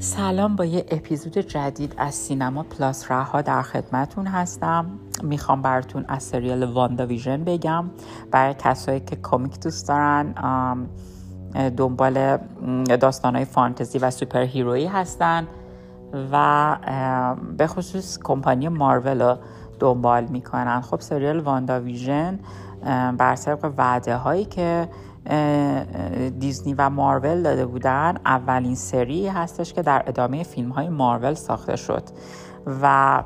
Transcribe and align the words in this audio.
سلام 0.00 0.56
با 0.56 0.64
یه 0.64 0.84
اپیزود 0.90 1.38
جدید 1.38 1.94
از 1.96 2.14
سینما 2.14 2.62
پلاس 2.62 3.10
رها 3.10 3.42
در 3.42 3.62
خدمتون 3.62 4.26
هستم. 4.26 4.86
می‌خوام 5.22 5.62
براتون 5.62 6.04
از 6.08 6.22
سریال 6.22 6.64
واندا 6.64 7.06
ویژن 7.06 7.44
بگم. 7.44 7.90
برای 8.30 8.54
کسایی 8.58 9.00
که 9.00 9.16
کمیک 9.22 9.60
دوست 9.60 9.88
دارن 9.88 10.34
دنبال 11.76 12.38
داستانهای 13.00 13.44
فانتزی 13.44 13.98
و 13.98 14.10
super 14.10 14.40
hero 14.40 14.71
یی 14.71 14.86
هستن 14.86 15.46
و 16.32 16.76
به 17.58 17.66
خصوص 17.66 18.18
کمپانی 18.24 18.68
مارول 18.68 19.22
رو 19.22 19.36
دنبال 19.78 20.24
می‌کنن. 20.24 20.80
خب 20.80 21.00
سریال 21.00 21.40
واندا 21.40 21.80
ویژن 21.80 22.38
بر 23.18 23.36
طبق 23.36 23.72
وعده 23.78 24.16
هایی 24.16 24.44
که 24.44 24.88
دیزنی 26.38 26.74
و 26.74 26.90
مارول 26.90 27.42
داده 27.42 27.66
بودن. 27.66 28.16
اولین 28.26 28.74
سری 28.74 29.28
هستش 29.28 29.72
که 29.72 29.82
در 29.82 30.02
ادامه 30.06 30.42
فیلم 30.42 30.70
های 30.70 30.88
مارول 30.88 31.34
ساخته 31.34 31.76
شد. 31.76 32.02
و 32.82 33.22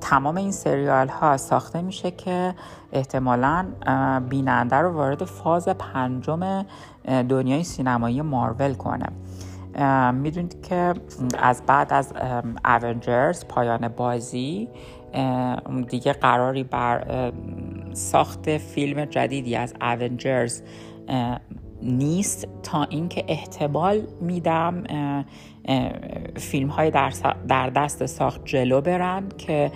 تمام 0.00 0.36
این 0.36 0.52
سریال 0.52 1.08
ها 1.08 1.36
ساخته 1.36 1.82
میشه 1.82 2.10
که 2.10 2.54
احتمالا 2.92 3.66
بیننده 4.28 4.76
رو 4.76 4.92
وارد 4.92 5.24
فاز 5.24 5.68
پنجم 5.68 6.64
دنیای 7.28 7.64
سینمایی 7.64 8.22
مارول 8.22 8.74
کنه. 8.74 9.06
می‌دونید 10.12 10.62
که 10.62 10.94
از 11.38 11.62
بعد 11.66 11.92
از 11.92 12.12
اونجرز 12.84 13.44
پایان 13.44 13.88
بازی 13.88 14.68
دیگه 15.88 16.12
قراری 16.12 16.64
بر 16.64 17.32
ساخت 17.92 18.58
فیلم 18.58 19.04
جدیدی 19.04 19.56
از 19.56 19.74
اونجرز 19.80 20.62
نیست. 21.82 22.48
تا 22.62 22.84
اینکه 22.84 23.24
احتمال 23.28 24.02
میدم 24.20 24.84
فیلم 26.36 26.68
های 26.68 26.90
در, 26.90 27.70
دست 27.70 28.06
ساخت 28.06 28.40
جلو 28.44 28.80
برن 28.80 29.28
که 29.38 29.72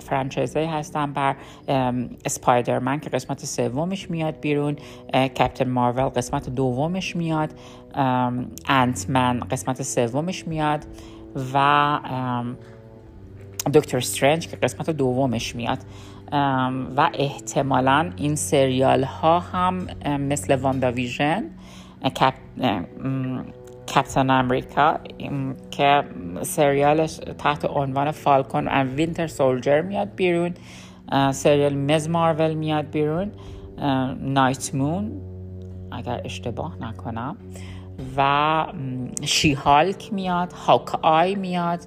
فرانچایزی 0.00 0.60
هستن 0.60 1.12
بر 1.12 1.36
اسپایدرمن 2.24 3.00
که 3.00 3.10
قسمت 3.10 3.44
سومش 3.44 4.10
میاد 4.10 4.40
بیرون 4.40 4.76
کپتن 5.14 5.68
مارول 5.68 6.08
قسمت 6.08 6.48
دومش 6.48 7.16
میاد 7.16 7.50
انتمن 8.68 9.40
قسمت 9.40 9.82
سومش 9.82 10.48
میاد 10.48 10.86
و 11.54 11.98
دکتر 13.74 13.96
استرنج 13.96 14.48
که 14.48 14.56
قسمت 14.56 14.90
دومش 14.90 15.56
میاد. 15.56 15.78
و 16.96 17.10
احتمالا 17.14 18.10
این 18.16 18.36
سریال 18.36 19.04
ها 19.04 19.40
هم 19.40 19.86
مثل 20.20 20.56
واندا 20.56 20.92
ویژن 20.92 21.44
کپ... 22.04 22.34
کپتن 23.94 24.30
امریکا 24.30 24.96
که 25.70 26.04
سریالش 26.42 27.20
تحت 27.38 27.64
عنوان 27.64 28.10
فالکون 28.10 28.68
و 28.68 28.82
وینتر 28.82 29.26
سولجر 29.26 29.82
میاد 29.82 30.14
بیرون 30.16 30.54
سریال 31.30 31.74
مز 31.74 32.08
مارول 32.08 32.54
میاد 32.54 32.90
بیرون 32.90 33.32
نایت 34.20 34.74
مون 34.74 35.12
اگر 35.92 36.20
اشتباه 36.24 36.76
نکنم 36.80 37.36
و 38.16 38.66
شی 39.22 39.52
هالک 39.52 40.12
میاد 40.12 40.52
هاک 40.52 41.04
آی 41.04 41.34
میاد 41.34 41.80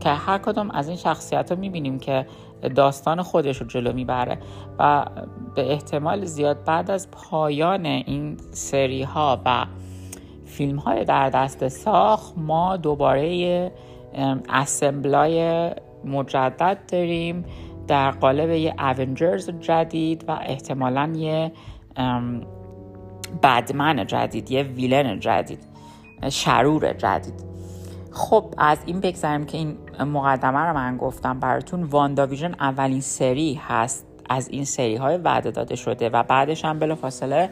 که 0.00 0.10
هر 0.10 0.38
کدوم 0.38 0.70
از 0.70 0.88
این 0.88 0.96
شخصیت 0.96 1.52
رو 1.52 1.58
می‌بینیم 1.58 1.98
که 1.98 2.26
داستان 2.74 3.22
خودش 3.22 3.56
رو 3.60 3.66
جلو 3.66 3.92
می‌بره 3.92 4.38
و 4.78 5.06
به 5.54 5.72
احتمال 5.72 6.24
زیاد 6.24 6.64
بعد 6.64 6.90
از 6.90 7.10
پایان 7.10 7.86
این 7.86 8.36
سری 8.50 9.02
ها 9.02 9.42
و 9.44 9.66
فیلم 10.44 10.76
های 10.76 11.04
در 11.04 11.30
دست 11.30 11.68
ساخت 11.68 12.34
ما 12.36 12.76
دوباره 12.76 13.72
اسمبلای 14.48 15.70
مجدد 16.04 16.78
داریم 16.92 17.44
در 17.88 18.10
قالب 18.10 18.50
یه 18.50 18.74
اونجرز 18.98 19.50
جدید 19.50 20.24
و 20.28 20.38
احتمالا 20.42 21.12
یه 21.16 21.52
bad 23.42 23.74
man 23.74 24.06
جدید 24.06 24.50
یه 24.50 24.62
villain 24.62 25.20
جدید 25.20 25.58
شرور 26.28 26.92
جدید. 26.92 27.49
خب 28.12 28.54
از 28.58 28.78
این 28.86 29.00
بگذاریم 29.00 29.46
که 29.46 29.58
این 29.58 29.76
مقدمه 30.00 30.58
رو 30.58 30.74
من 30.74 30.96
گفتم 30.96 31.40
براتون. 31.40 31.82
واندا 31.82 32.26
ویژن 32.26 32.54
اولین 32.60 33.00
سری 33.00 33.60
هست 33.68 34.06
از 34.28 34.48
این 34.48 34.64
سری 34.64 34.96
های 34.96 35.16
وعده 35.16 35.50
داده 35.50 35.76
شده 35.76 36.08
و 36.08 36.22
بعدش 36.22 36.64
هم 36.64 36.78
بلا 36.78 36.94
فاصله 36.94 37.50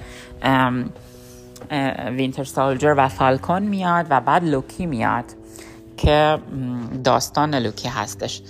وینتر 2.06 2.44
سالجر 2.44 2.94
و 2.96 3.08
فالکون 3.08 3.62
میاد 3.62 4.06
و 4.10 4.20
بعد 4.20 4.44
لوکی 4.44 4.86
میاد 4.86 5.24
که 5.96 6.38
داستان 7.04 7.54
لوکی 7.54 7.88
هستش. 7.88 8.42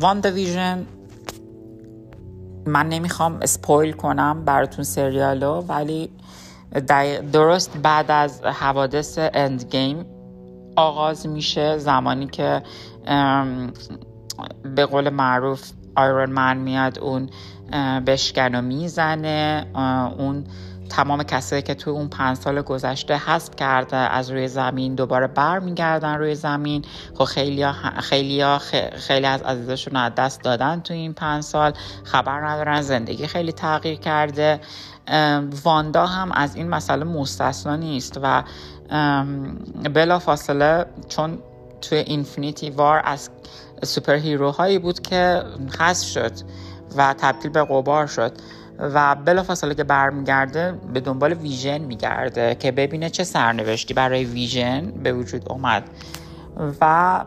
واندا 0.00 0.30
ویژن 0.30 0.86
من 2.66 2.88
نمی‌خوام 2.88 3.38
اسپویل 3.42 3.92
کنم 3.92 4.44
براتون 4.44 4.84
سریالو 4.84 5.60
ولی 5.60 6.10
درست 7.32 7.78
بعد 7.82 8.10
از 8.10 8.42
حوادث 8.42 9.18
اند 9.18 9.64
گیم 9.64 10.06
آغاز 10.78 11.26
میشه 11.26 11.78
زمانی 11.78 12.26
که 12.26 12.62
به 14.76 14.86
قول 14.86 15.08
معروف 15.08 15.70
آیرون 15.96 16.30
من 16.30 16.56
میاد 16.56 16.98
اون 16.98 17.30
بشکن 18.06 18.54
و 18.54 18.62
می‌زنه. 18.62 19.66
اون 20.18 20.44
تمام 20.90 21.22
کسایی 21.22 21.62
که 21.62 21.74
توی 21.74 21.92
اون 21.92 22.08
پنج 22.08 22.36
سال 22.36 22.62
گذشته 22.62 23.16
حذف 23.16 23.56
کرده 23.56 23.96
از 23.96 24.30
روی 24.30 24.48
زمین 24.48 24.94
دوباره 24.94 25.26
برمیگردن 25.26 26.14
روی 26.14 26.34
زمین. 26.34 26.84
خب 27.14 27.24
خیلی 27.24 27.72
خیلی 28.00 28.58
خیلی 28.96 29.26
از 29.26 29.42
عزیزشون 29.42 29.96
از 29.96 30.12
دست 30.14 30.42
دادن 30.42 30.80
توی 30.80 30.96
این 30.96 31.12
پنج 31.12 31.42
سال. 31.42 31.72
خبر 32.04 32.46
ندارن 32.46 32.80
زندگی 32.80 33.26
خیلی 33.26 33.52
تغییر 33.52 33.98
کرده. 33.98 34.60
واندا 35.64 36.06
هم 36.06 36.32
از 36.32 36.56
این 36.56 36.68
مسئله 36.68 37.04
مستثنا 37.04 37.76
نیست 37.76 38.20
و 38.22 38.44
بلا 39.94 40.18
فاصله 40.18 40.86
چون 41.08 41.38
توی 41.80 41.98
اینفینیتی 41.98 42.70
وار 42.70 43.02
از 43.04 43.30
سوپر 43.82 44.18
هایی 44.38 44.78
بود 44.78 45.00
که 45.00 45.42
حذف 45.78 46.06
شد 46.06 46.32
و 46.96 47.14
تبدیل 47.18 47.50
به 47.50 47.64
قبار 47.64 48.06
شد 48.06 48.32
و 48.78 49.14
بلا 49.14 49.42
فاصله 49.42 49.74
که 49.74 49.84
برمیگرده 49.84 50.72
به 50.92 51.00
دنبال 51.00 51.32
ویژن 51.32 51.78
میگرده 51.78 52.54
که 52.54 52.72
ببینه 52.72 53.10
چه 53.10 53.24
سرنوشتی 53.24 53.94
برای 53.94 54.24
ویژن 54.24 54.90
به 54.90 55.12
وجود 55.12 55.52
اومد. 55.52 55.90
و 56.80 57.24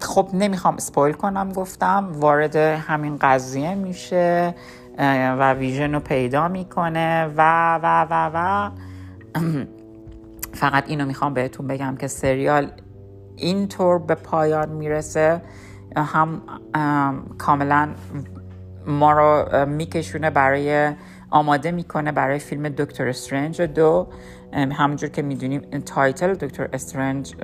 خب 0.00 0.28
نمی‌خوام 0.32 0.78
سپویل 0.78 1.14
کنم 1.14 1.52
گفتم 1.52 2.08
وارد 2.12 2.56
همین 2.56 3.18
قضیه 3.20 3.74
میشه 3.74 4.54
و 5.38 5.54
ویژن 5.54 5.92
رو 5.92 6.00
پیدا 6.00 6.48
می‌کنه 6.48 7.24
و 7.36 7.74
و 7.82 8.06
و 8.10 8.30
و 8.34 8.70
فقط 10.60 10.84
اینو 10.88 11.06
می‌خوام 11.06 11.34
بهتون 11.34 11.66
بگم 11.66 11.96
که 11.96 12.06
سریال 12.06 12.70
اینطور 13.36 13.98
به 13.98 14.14
پایان 14.14 14.68
می‌رسه. 14.68 15.42
هم 15.96 16.42
کاملا 17.38 17.88
ما 18.86 19.12
رو 19.12 19.66
میکشونه 19.66 20.30
برای 20.30 20.92
آماده 21.30 21.70
می‌کنه 21.70 22.12
برای 22.12 22.38
فیلم 22.38 22.68
دکتر 22.68 23.08
استرنج 23.08 23.62
دو. 23.62 24.06
همونجور 24.52 25.10
که 25.10 25.22
می‌دونیم 25.22 25.60
title 25.60 26.34
دکتر 26.34 26.68
استرنج 26.72 27.34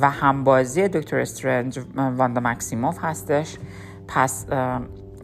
و 0.00 0.10
همبازی 0.10 0.88
دکتر 0.88 1.18
استرنج 1.18 1.80
واندا 1.96 2.40
مکسیموف 2.40 2.98
هستش. 3.00 3.56
پس 4.08 4.46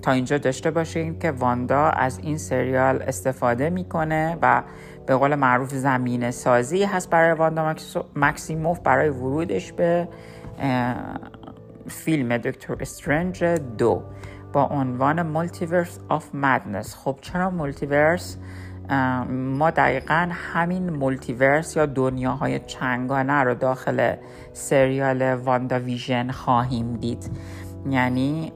تا 0.03 0.12
اینجا 0.12 0.38
داشته 0.38 0.70
باشین 0.70 1.19
که 1.19 1.31
واندا 1.31 1.81
از 1.81 2.18
این 2.18 2.39
سریال 2.39 3.03
استفاده 3.03 3.71
می‌کنه 3.71 4.39
و 4.42 4.62
به 5.06 5.16
قول 5.16 5.34
معروف 5.34 5.74
زمین 5.74 6.30
سازی 6.30 6.84
هست 6.84 7.10
برای 7.10 7.32
واندا 7.32 7.74
مکسیموف 8.16 8.80
برای 8.80 9.08
ورودش 9.08 9.72
به 9.72 10.08
فیلم 11.88 12.38
دکتر 12.38 12.76
استرنج 12.80 13.44
دو 13.78 14.03
با 14.53 14.64
عنوان 14.64 15.22
Multiverse 15.22 15.98
of 16.09 16.34
Madness 16.34 16.94
خب 16.94 17.18
چرا 17.20 17.50
multiverse 17.50 18.36
ما 19.30 19.70
دقیقا 19.70 20.28
همین 20.32 20.91
multiverse 20.91 21.77
یا 21.76 21.86
دنیاهای 21.86 22.59
چندگانه 22.59 23.33
رو 23.32 23.54
داخل 23.54 24.14
سریال 24.52 25.22
واندا 25.22 25.78
ویژن 25.78 26.30
خواهیم 26.30 26.97
دید. 26.97 27.30
یعنی 27.91 28.52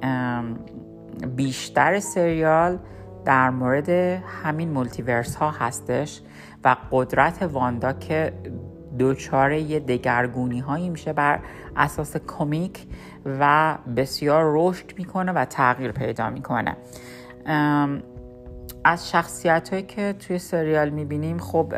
بیشتر 1.37 2.01
سریال 2.01 2.79
در 3.25 3.51
مورد 3.51 3.89
همین 4.43 4.71
multiverse 4.71 5.37
ها 5.37 5.51
هستش 5.51 6.21
و 6.65 6.77
قدرت 6.91 7.43
واندا 7.43 7.93
که 7.93 8.33
دوچار 8.99 9.53
یه 9.53 9.81
دگرگونی 9.81 10.61
هایی 10.61 10.91
میشه 10.91 11.13
بر 11.13 11.41
اساس 11.77 12.17
کمیک 12.17 12.87
و 13.27 13.75
بسیار 13.97 14.43
رشد 14.47 14.93
می‌کنه 14.99 15.33
و 15.33 15.45
تغییر 15.45 15.93
پیدا 15.93 16.31
می‌کنه. 16.31 16.77
از 18.85 19.11
شخصیت 19.11 19.69
هایی 19.69 19.83
که 19.83 20.13
توی 20.13 20.39
سریال 20.39 20.91
می‌بینیم 20.91 21.39
خب 21.39 21.75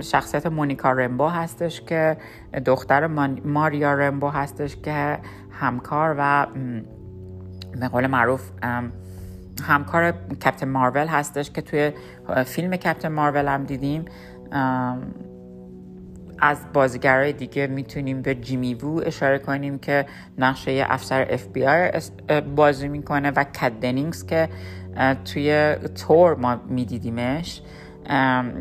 شخصیت 0.00 0.46
مونیکا 0.46 0.92
رمبو 0.92 1.26
هستش 1.26 1.80
که 1.80 2.16
دختر 2.66 3.06
ماریا 3.44 3.94
رمبو 3.94 4.28
هستش 4.28 4.76
که 4.76 5.18
همکار 5.50 6.14
و 6.18 6.46
به 7.80 7.88
قول 7.88 8.06
معروف 8.06 8.50
همکار 9.62 10.12
کپتن 10.12 10.68
مارول 10.68 11.06
هستش 11.06 11.50
که 11.50 11.62
توی 11.62 11.92
فیلم 12.46 12.76
کپتن 12.76 13.08
مارول 13.08 13.48
هم 13.48 13.64
دیدیم. 13.64 14.04
از 16.38 16.58
بازیگرای 16.72 17.32
دیگه 17.32 17.66
می‌تونیم 17.66 18.22
به 18.22 18.34
جیمی 18.34 18.74
وو 18.74 19.00
اشاره 19.06 19.38
کنیم 19.38 19.78
که 19.78 20.06
نقشه 20.38 20.86
افسر 20.88 21.26
اف 21.30 21.46
بی 21.46 21.66
آی 21.66 21.90
بازی 22.56 22.88
می‌کنه 22.88 23.30
و 23.30 23.44
کد 23.44 23.72
دنینگز 23.72 24.26
که 24.26 24.48
توی 25.24 25.74
تور 25.74 26.34
ما 26.34 26.56
میدیدیمش. 26.68 27.62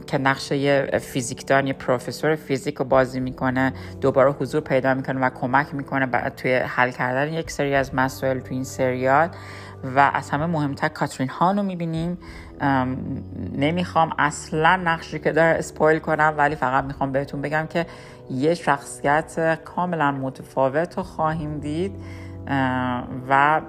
که 0.07 0.17
نقشه 0.17 0.85
فیزیکدان 0.99 1.67
یه 1.67 1.73
پروفسور 1.73 2.35
فیزیک 2.35 2.75
رو 2.75 2.85
بازی 2.85 3.19
می‌کنه 3.19 3.73
دوباره 4.01 4.31
حضور 4.31 4.61
پیدا 4.61 4.93
می‌کنه 4.93 5.19
و 5.19 5.29
کمک 5.29 5.75
می‌کنه 5.75 6.29
توی 6.29 6.55
حل 6.55 6.91
کردن 6.91 7.33
یک 7.33 7.51
سری 7.51 7.75
از 7.75 7.95
مسائل 7.95 8.39
توی 8.39 8.55
این 8.55 8.63
سریال. 8.63 9.29
و 9.95 10.11
از 10.13 10.29
همه 10.29 10.45
مهمتر 10.45 10.87
کاترین 10.87 11.29
هان 11.29 11.57
رو 11.57 11.63
می‌بینیم. 11.63 12.17
نمی‌خوام 13.57 14.13
اصلا 14.19 14.75
نقشی 14.75 15.19
که 15.19 15.31
داره 15.31 15.59
اسپویل 15.59 15.99
کنم 15.99 16.33
ولی 16.37 16.55
فقط 16.55 16.83
می‌خوام 16.83 17.11
بهتون 17.11 17.41
بگم 17.41 17.67
که 17.69 17.85
یه 18.31 18.53
شخصیت 18.53 19.59
کاملا 19.65 20.11
متفاوت 20.11 20.97
رو 20.97 21.03
خواهیم 21.03 21.59
دید. 21.59 21.95
و 23.29 23.61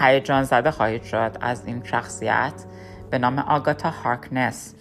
هیجان 0.00 0.42
زده 0.42 0.70
خواهید 0.70 1.02
شد 1.02 1.36
از 1.40 1.62
این 1.66 1.82
شخصیت. 1.84 2.52
به 3.14 3.18
نام 3.18 3.38
آگاتا 3.38 3.90
هارکنس. 3.90 4.74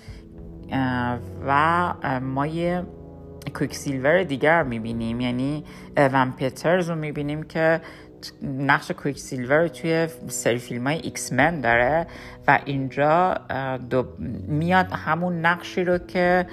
و 1.48 1.94
ما 2.22 2.48
یه 2.48 2.84
کویک 3.56 3.76
سیلور 3.76 4.24
دیگر 4.24 4.64
می‌بینیم. 4.64 5.22
یعنی 5.22 5.64
ایون 5.98 6.32
پیترز 6.32 6.90
رو 6.90 6.96
می‌بینیم 6.96 7.44
که 7.44 7.82
نقش 8.44 8.92
کویک 8.92 9.20
سیلور 9.20 9.68
توی 9.68 10.08
سری 10.28 10.58
فیلم 10.58 10.88
های 10.88 10.98
ایکس 10.98 11.34
من 11.34 11.62
داره 11.62 12.08
و 12.48 12.60
اینجا 12.66 13.38
دو 13.90 14.06
میاد 14.48 14.92
همون 14.92 15.46
نقشی 15.46 15.84
رو 15.84 15.98
که 15.98 16.46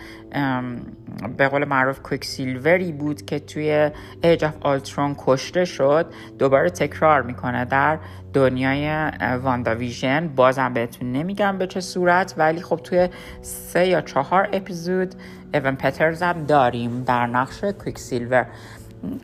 به 1.36 1.48
قول 1.48 1.64
معروف 1.64 2.02
کویک 2.02 2.24
سیلوری 2.24 2.92
بود 2.92 3.26
که 3.26 3.38
توی 3.38 3.90
Age 4.22 4.44
of 4.44 4.54
Ultron 4.60 5.16
کشته 5.18 5.64
شد 5.64 6.06
دوباره 6.38 6.70
تکرار 6.70 7.22
می‌کنه 7.22 7.64
در 7.64 7.98
دنیای 8.32 9.10
واندا 9.42 9.74
ویژن. 9.74 10.28
بازم 10.28 10.72
بهتون 10.72 11.12
نمیگم 11.12 11.58
به 11.58 11.66
چه 11.66 11.80
صورت 11.80 12.34
ولی 12.36 12.62
خب 12.62 12.76
توی 12.76 13.08
سه 13.42 13.86
یا 13.86 14.00
چهار 14.00 14.48
اپیزود 14.52 15.14
ایون 15.54 15.76
پترز 15.76 16.22
هم 16.22 16.44
داریم 16.44 17.04
در 17.04 17.26
نقش 17.26 17.64
کویک 17.64 17.98
سیلور 17.98 18.46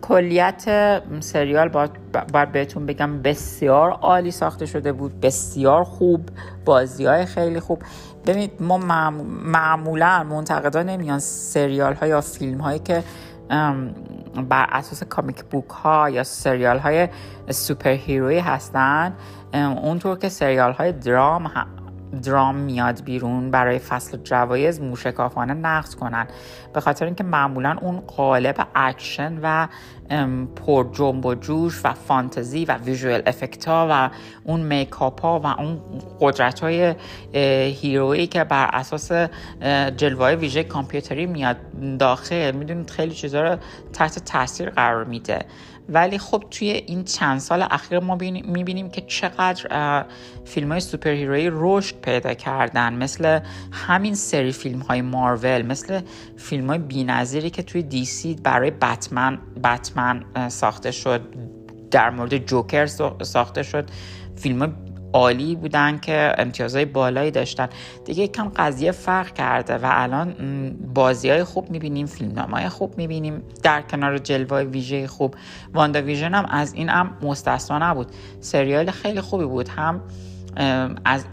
کلیت 0.00 0.64
سریال 1.20 1.69
باید, 1.69 2.52
بهتون 2.52 2.87
بگم 2.87 3.23
بسیار 3.23 3.90
عالی 3.90 4.31
ساخته 4.31 4.67
شده 4.67 4.93
بود 4.93 5.20
بسیار 5.20 5.84
خوب 5.84 6.28
بازی 6.64 7.06
های 7.06 7.25
خیلی 7.26 7.61
خوب. 7.61 7.82
ببینید 8.26 8.50
ما 8.61 8.78
معمولا 9.44 10.25
منتقدا 10.25 10.82
نمیان 10.82 11.19
سریال 11.19 11.94
ها 11.94 12.06
یا 12.06 12.20
فیلم 12.20 12.61
هایی 12.61 12.78
که 12.78 13.02
بر 14.49 14.67
اساس 14.73 15.02
comic 15.03 15.44
book 15.44 15.69
ها 15.69 16.11
یا 16.11 16.25
سریال 16.25 16.79
های 16.79 17.08
super 17.50 17.91
hero 17.91 18.29
ی 18.29 18.38
هستن 18.38 19.14
اونطور 19.55 20.19
که 20.19 20.29
سریال 20.29 20.72
های 20.72 20.93
درام 20.93 21.46
درام 22.21 22.55
میاد 22.55 23.05
بیرون 23.05 23.51
برای 23.51 23.79
فصل 23.79 24.17
جوایز 24.17 24.81
موشکافانه 24.81 25.55
نقد 25.55 25.95
کنن. 25.95 26.27
به 26.75 26.81
خاطر 26.81 27.05
اینکه 27.05 27.25
معمولا 27.25 27.77
اون 27.81 28.01
قالب 28.01 28.67
اکشن 28.75 29.39
و 29.43 29.69
پر 30.57 30.87
جنب 30.93 31.27
و 31.27 31.35
جوش 31.35 31.81
و 31.85 31.93
فانتزی 31.93 32.65
و 32.65 32.79
visual 32.79 33.23
effect 33.26 33.69
ها 33.69 33.89
و 33.91 34.11
اون 34.45 34.61
makeup 34.61 35.20
ها 35.21 35.41
و 35.41 35.47
اون 35.47 35.81
قدرت 36.21 36.61
های 36.61 36.95
hero 37.73 38.08
یی 38.08 38.26
که 38.27 38.45
بر 38.45 38.71
اساس 38.73 39.13
جلوه 39.97 40.35
ویژه 40.35 40.65
کامپیوتری 40.65 41.27
میاد 41.27 41.57
داخل 41.99 42.53
می‌دونید 42.53 42.91
خیلی 42.91 43.15
چیزها 43.15 43.43
رو 43.43 43.57
تحت 43.93 44.25
تاثیر 44.25 44.71
قرار 44.71 45.05
میده. 45.05 45.47
ولی 45.88 46.19
خب 46.19 46.44
توی 46.50 46.69
این 46.71 47.05
چند 47.05 47.38
سال 47.38 47.62
اخیر 47.71 47.99
ما 47.99 48.15
می‌بینیم 48.15 48.91
که 48.91 49.00
چقدر 49.00 50.05
فیلم 50.44 50.73
های 50.73 50.81
سوپر 50.81 51.11
هیروی 51.11 51.50
رشد 51.53 51.97
پیدا 51.97 52.35
کردن. 52.35 52.94
مثل 52.94 53.41
همین 53.73 54.15
سری 54.15 54.53
فیلم 54.53 54.79
های 54.79 55.03
مارول 55.03 55.62
مثل 55.62 56.00
فیلم 56.37 56.67
های 56.67 56.79
بی 56.79 57.05
که 57.50 57.62
توی 57.62 57.83
دیسی 57.83 58.35
برای 58.35 58.71
بتمن 58.71 59.38
بتمن 59.65 60.25
ساخته 60.49 60.91
شد 60.91 61.21
در 61.91 62.11
مورد 62.11 62.39
جوکر 62.39 62.87
ساخته 63.23 63.62
شد. 63.62 63.91
فیلم 64.37 64.75
عالی 65.17 65.57
بودن 65.57 65.99
که 65.99 66.35
امتیازهای 66.39 66.85
بالایی 66.85 67.31
داشتن. 67.31 67.69
دیگه 68.05 68.29
کم 68.29 68.49
قضیه 68.57 68.93
فرق 68.93 69.33
کرده 69.35 69.75
و 69.75 69.81
الان 69.85 70.35
بازی 70.95 71.31
های 71.31 71.45
خوب 71.45 71.71
می‌بینیم 71.71 72.07
فیلم 72.07 72.39
های 72.39 72.69
خوب 72.69 72.99
می‌بینیم. 72.99 73.43
در 73.63 73.83
کنار 73.83 74.19
جلوه 74.19 74.63
ویژه 74.63 75.07
خوب 75.07 75.35
واندا 75.75 76.03
ویژن 76.03 76.35
هم 76.35 76.45
از 76.45 76.75
این 76.75 76.89
هم 76.89 77.17
مستثنا 77.23 77.91
نبود. 77.91 78.07
سریال 78.41 78.91
خیلی 78.91 79.21
خوبی 79.21 79.45
بود. 79.45 79.69
هم 79.69 80.01
از 81.05 81.25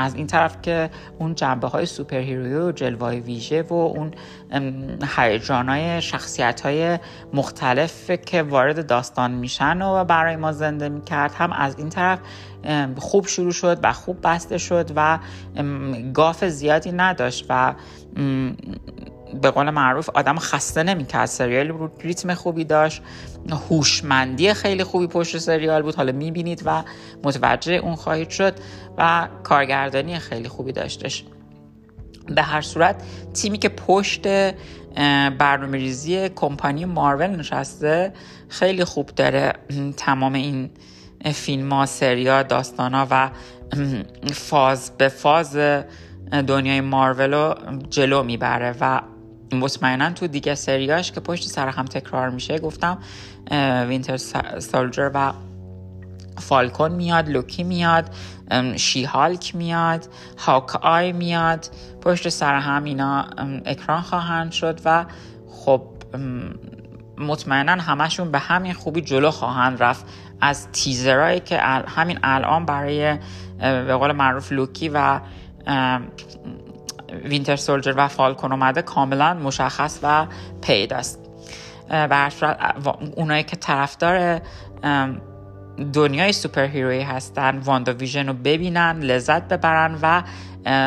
از 0.00 0.14
این 0.14 0.26
طرف 0.26 0.56
که 0.62 0.90
اون 1.18 1.34
جنبه 1.34 1.68
های 1.68 1.86
سوپر 1.86 2.16
هیروی 2.16 2.54
و 2.54 2.72
جلوه 2.72 3.10
ویژه 3.10 3.62
و 3.62 3.74
اون 3.74 4.10
هیجان 5.16 5.68
های 5.68 6.02
شخصیت 6.02 6.60
های 6.60 6.98
مختلف 7.32 8.10
که 8.10 8.42
وارد 8.42 8.86
داستان 8.86 9.30
میشن 9.30 9.82
و 9.82 10.04
برای 10.04 10.36
ما 10.36 10.52
زنده 10.52 10.88
می‌کرد 10.88 11.32
هم 11.34 11.52
از 11.52 11.78
این 11.78 11.88
طرف 11.88 12.18
خوب 12.98 13.26
شروع 13.26 13.52
شد 13.52 13.78
و 13.82 13.92
خوب 13.92 14.18
بسته 14.22 14.58
شد 14.58 14.90
و 14.96 15.18
گاف 16.14 16.44
زیادی 16.44 16.92
نداشت 16.92 17.46
و 17.48 17.74
به 19.42 19.50
قول 19.50 19.70
معروف 19.70 20.10
آدم 20.10 20.38
خسته 20.38 20.82
نمی‌کرد. 20.82 21.26
سریال 21.26 21.88
ریتم 22.00 22.34
خوبی 22.34 22.64
داشت. 22.64 23.02
هوشمندی 23.70 24.54
خیلی 24.54 24.84
خوبی 24.84 25.06
پشت 25.06 25.38
سریال 25.38 25.82
بود. 25.82 25.94
حالا 25.94 26.12
می‌بینید 26.12 26.62
و 26.64 26.82
متوجه 27.24 27.72
اون 27.72 27.94
خواهید 27.94 28.30
شد 28.30 28.54
و 28.98 29.28
کارگردانی 29.42 30.18
خیلی 30.18 30.48
خوبی 30.48 30.72
داشتش. 30.72 31.24
به 32.26 32.42
هر 32.42 32.60
صورت 32.60 33.02
تیمی 33.34 33.58
که 33.58 33.68
پشت 33.68 34.26
برنامه 35.38 35.78
ریزی 35.78 36.28
کمپانی 36.28 36.84
مارول 36.84 37.26
نشسته 37.26 38.12
خیلی 38.48 38.84
خوب 38.84 39.06
داره 39.06 39.52
تمام 39.96 40.32
این 40.32 40.70
فیلم 41.34 41.72
ها 41.72 41.86
سریا 41.86 42.42
داستان 42.42 42.94
ها 42.94 43.06
و 43.10 43.30
فاز 44.32 44.92
به 44.98 45.08
فاز 45.08 45.56
دنیای 46.46 46.80
مارول 46.80 47.34
رو 47.34 47.54
جلو 47.90 48.22
می‌بره 48.22 48.74
و 48.80 49.00
مطمئنا 49.52 50.10
تو 50.10 50.26
دیگه 50.26 50.54
سریاش 50.54 51.12
که 51.12 51.20
پشت 51.20 51.48
سر 51.48 51.68
هم 51.68 51.84
تکرار 51.84 52.30
میشه 52.30 52.58
گفتم 52.58 52.98
وینتر 53.88 54.16
سولجر 54.58 55.10
و 55.14 55.32
فالکون 56.38 56.92
میاد 56.92 57.28
لوکی 57.28 57.64
میاد 57.64 58.10
شیهالک 58.76 59.54
میاد 59.54 60.08
هاک 60.38 60.76
آی 60.76 61.12
میاد. 61.12 61.66
پشت 62.00 62.28
سر 62.28 62.54
هم 62.54 62.84
اینا 62.84 63.26
اکران 63.66 64.00
خواهند 64.00 64.52
شد 64.52 64.80
و 64.84 65.06
خب 65.50 65.82
مطمئنا 67.18 67.72
همشون 67.72 68.30
به 68.30 68.38
همین 68.38 68.72
خوبی 68.72 69.00
جلو 69.00 69.30
خواهند 69.30 69.82
رفت. 69.82 70.06
از 70.40 70.68
تیزرهایی 70.72 71.40
که 71.40 71.58
همین 71.88 72.18
الان 72.22 72.66
برای 72.66 73.18
به 73.58 73.94
قول 73.96 74.12
معروف 74.12 74.52
لوکی 74.52 74.88
و 74.88 75.20
وینتر 77.24 77.56
سولجر 77.56 77.94
و 77.96 78.08
فالکون 78.08 78.52
اومده 78.52 78.82
کاملا 78.82 79.34
مشخص 79.34 79.98
و 80.02 80.26
پیداست 80.62 81.18
و 81.90 82.30
اونایی 83.16 83.42
که 83.42 83.56
طرفدار 83.56 84.40
دنیای 85.92 86.32
super 86.32 86.66
hero 86.66 86.93
ی 86.93 87.00
هستن 87.00 87.58
واندا 87.58 87.92
ویژن 87.92 88.26
رو 88.26 88.32
ببینن 88.32 89.00
لذت 89.00 89.48
ببرن 89.48 89.98
و 90.02 90.22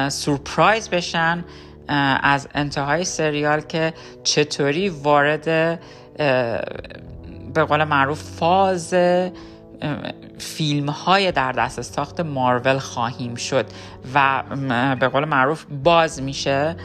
سورپرایز 0.09 0.89
بشن 0.89 1.45
از 2.23 2.47
انتهای 2.53 3.03
سریال 3.03 3.61
که 3.61 3.93
چطوری 4.23 4.89
وارد 4.89 5.45
به 7.53 7.63
قول 7.67 7.83
معروف 7.83 8.21
فاز 8.21 8.93
فیلم 10.37 10.89
های 10.89 11.31
در 11.31 11.51
دست 11.51 11.81
ساخت 11.81 12.19
مارول 12.19 12.77
خواهیم 12.77 13.35
شد 13.35 13.65
و 14.13 14.43
به 14.99 15.07
قول 15.07 15.25
معروف 15.25 15.65
باز 15.83 16.21
میشه 16.21 16.75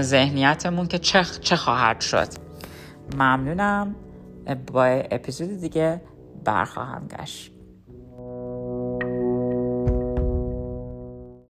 ذهنیتمون 0.00 0.86
که 0.86 0.98
چه, 0.98 1.24
چه 1.40 1.56
خواهد 1.56 2.00
شد. 2.00 2.28
ممنونم. 3.16 3.94
با 4.72 4.84
اپیزود 4.84 5.60
دیگه 5.60 6.00
برخواهم 6.44 7.08
گشت. 7.08 7.53